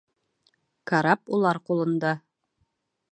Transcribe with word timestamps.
Карап 0.91 1.31
улар 1.39 1.59
ҡулында. 1.69 2.17